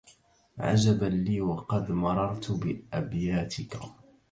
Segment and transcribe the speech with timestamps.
[0.59, 3.77] عجبا لي وقد مررت بأبياتك